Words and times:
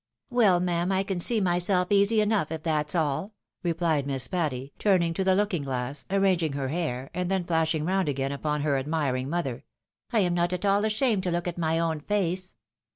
"Well, 0.31 0.59
ma'am, 0.59 0.91
I 0.91 1.03
can 1.03 1.19
see 1.19 1.39
myself 1.39 1.91
easy 1.91 2.21
enough, 2.21 2.51
if 2.51 2.63
that's 2.63 2.95
aU," 2.95 3.33
rephed 3.63 4.07
Miss 4.07 4.27
Patty, 4.27 4.73
turning 4.79 5.13
to 5.13 5.23
the 5.23 5.35
looking 5.35 5.61
glass, 5.61 6.05
arranging 6.09 6.53
her 6.53 6.69
hair, 6.69 7.11
and 7.13 7.29
then 7.29 7.43
flashing 7.43 7.85
round 7.85 8.09
again 8.09 8.31
upon 8.31 8.61
her 8.61 8.77
admiring 8.79 9.29
mother," 9.29 9.63
I 10.11 10.21
am 10.21 10.33
not 10.33 10.53
at 10.53 10.65
all 10.65 10.85
ashamed 10.85 11.21
to 11.21 11.31
look 11.31 11.47
at 11.47 11.59
my 11.59 11.77
own 11.77 11.99
face." 11.99 12.55